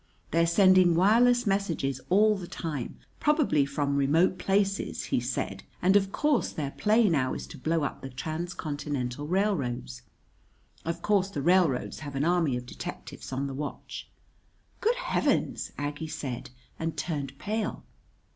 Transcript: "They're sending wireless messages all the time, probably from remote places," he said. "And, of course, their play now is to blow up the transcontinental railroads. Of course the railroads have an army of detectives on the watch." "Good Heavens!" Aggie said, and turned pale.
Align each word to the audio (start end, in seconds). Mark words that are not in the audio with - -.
"They're 0.31 0.47
sending 0.47 0.95
wireless 0.95 1.45
messages 1.45 2.01
all 2.09 2.35
the 2.35 2.47
time, 2.47 2.97
probably 3.19 3.67
from 3.67 3.97
remote 3.97 4.39
places," 4.39 5.03
he 5.03 5.19
said. 5.19 5.61
"And, 5.79 5.95
of 5.95 6.11
course, 6.11 6.49
their 6.49 6.71
play 6.71 7.07
now 7.07 7.35
is 7.35 7.45
to 7.45 7.57
blow 7.59 7.83
up 7.83 8.01
the 8.01 8.09
transcontinental 8.09 9.27
railroads. 9.27 10.01
Of 10.85 11.03
course 11.03 11.29
the 11.29 11.43
railroads 11.43 11.99
have 11.99 12.15
an 12.15 12.25
army 12.25 12.57
of 12.57 12.65
detectives 12.65 13.31
on 13.31 13.45
the 13.45 13.53
watch." 13.53 14.09
"Good 14.79 14.95
Heavens!" 14.95 15.71
Aggie 15.77 16.07
said, 16.07 16.49
and 16.79 16.97
turned 16.97 17.37
pale. 17.37 17.83